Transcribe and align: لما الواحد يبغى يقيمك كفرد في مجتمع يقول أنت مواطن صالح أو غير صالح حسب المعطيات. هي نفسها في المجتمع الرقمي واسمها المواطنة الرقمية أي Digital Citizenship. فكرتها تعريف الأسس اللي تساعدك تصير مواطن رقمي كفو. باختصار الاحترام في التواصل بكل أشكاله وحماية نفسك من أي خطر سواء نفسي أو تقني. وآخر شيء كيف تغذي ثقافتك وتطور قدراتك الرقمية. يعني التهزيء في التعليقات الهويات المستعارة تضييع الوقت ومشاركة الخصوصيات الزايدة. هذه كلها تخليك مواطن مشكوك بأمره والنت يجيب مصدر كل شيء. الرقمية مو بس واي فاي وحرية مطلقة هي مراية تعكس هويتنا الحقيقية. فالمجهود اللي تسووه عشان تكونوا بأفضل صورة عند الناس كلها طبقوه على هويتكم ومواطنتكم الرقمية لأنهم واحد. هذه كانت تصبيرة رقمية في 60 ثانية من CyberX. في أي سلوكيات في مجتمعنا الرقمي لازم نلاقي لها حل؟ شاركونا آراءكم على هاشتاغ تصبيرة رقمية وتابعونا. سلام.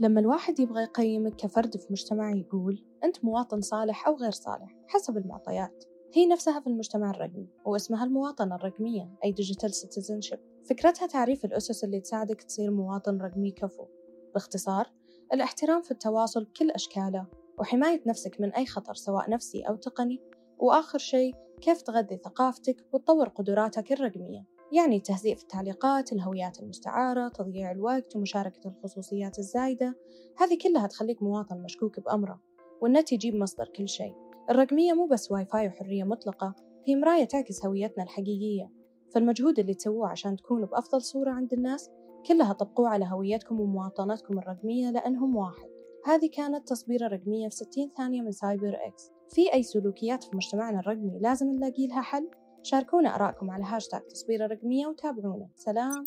لما 0.00 0.20
الواحد 0.20 0.60
يبغى 0.60 0.82
يقيمك 0.82 1.36
كفرد 1.36 1.76
في 1.76 1.86
مجتمع 1.90 2.30
يقول 2.36 2.84
أنت 3.04 3.24
مواطن 3.24 3.60
صالح 3.60 4.08
أو 4.08 4.16
غير 4.16 4.30
صالح 4.30 4.76
حسب 4.86 5.16
المعطيات. 5.16 5.84
هي 6.14 6.26
نفسها 6.26 6.60
في 6.60 6.66
المجتمع 6.66 7.10
الرقمي 7.10 7.48
واسمها 7.64 8.04
المواطنة 8.04 8.54
الرقمية 8.54 9.10
أي 9.24 9.34
Digital 9.34 9.70
Citizenship. 9.70 10.38
فكرتها 10.68 11.06
تعريف 11.06 11.44
الأسس 11.44 11.84
اللي 11.84 12.00
تساعدك 12.00 12.42
تصير 12.42 12.70
مواطن 12.70 13.18
رقمي 13.18 13.50
كفو. 13.50 13.86
باختصار 14.34 14.92
الاحترام 15.32 15.82
في 15.82 15.90
التواصل 15.90 16.44
بكل 16.44 16.70
أشكاله 16.70 17.26
وحماية 17.58 18.02
نفسك 18.06 18.40
من 18.40 18.52
أي 18.52 18.66
خطر 18.66 18.94
سواء 18.94 19.30
نفسي 19.30 19.62
أو 19.62 19.76
تقني. 19.76 20.20
وآخر 20.58 20.98
شيء 20.98 21.34
كيف 21.60 21.82
تغذي 21.82 22.16
ثقافتك 22.24 22.86
وتطور 22.92 23.28
قدراتك 23.28 23.92
الرقمية. 23.92 24.57
يعني 24.72 24.96
التهزيء 24.96 25.36
في 25.36 25.42
التعليقات 25.42 26.12
الهويات 26.12 26.62
المستعارة 26.62 27.28
تضييع 27.28 27.70
الوقت 27.70 28.16
ومشاركة 28.16 28.68
الخصوصيات 28.68 29.38
الزايدة. 29.38 29.94
هذه 30.36 30.58
كلها 30.62 30.86
تخليك 30.86 31.22
مواطن 31.22 31.62
مشكوك 31.62 32.00
بأمره 32.00 32.40
والنت 32.80 33.12
يجيب 33.12 33.34
مصدر 33.34 33.68
كل 33.76 33.88
شيء. 33.88 34.14
الرقمية 34.50 34.92
مو 34.92 35.06
بس 35.06 35.32
واي 35.32 35.46
فاي 35.46 35.66
وحرية 35.68 36.04
مطلقة 36.04 36.54
هي 36.86 36.96
مراية 36.96 37.24
تعكس 37.24 37.66
هويتنا 37.66 38.04
الحقيقية. 38.04 38.70
فالمجهود 39.14 39.58
اللي 39.58 39.74
تسووه 39.74 40.08
عشان 40.08 40.36
تكونوا 40.36 40.66
بأفضل 40.66 41.02
صورة 41.02 41.30
عند 41.30 41.52
الناس 41.52 41.90
كلها 42.26 42.52
طبقوه 42.52 42.88
على 42.88 43.08
هويتكم 43.12 43.60
ومواطنتكم 43.60 44.38
الرقمية 44.38 44.90
لأنهم 44.90 45.36
واحد. 45.36 45.68
هذه 46.04 46.30
كانت 46.32 46.68
تصبيرة 46.68 47.08
رقمية 47.08 47.48
في 47.48 47.54
60 47.54 47.90
ثانية 47.96 48.22
من 48.22 48.32
CyberX. 48.32 49.10
في 49.28 49.52
أي 49.52 49.62
سلوكيات 49.62 50.24
في 50.24 50.36
مجتمعنا 50.36 50.80
الرقمي 50.80 51.18
لازم 51.20 51.46
نلاقي 51.46 51.86
لها 51.86 52.00
حل؟ 52.00 52.30
شاركونا 52.62 53.14
آراءكم 53.14 53.50
على 53.50 53.64
هاشتاغ 53.64 54.00
تصبيرة 54.00 54.46
رقمية 54.46 54.86
وتابعونا. 54.86 55.48
سلام. 55.56 56.06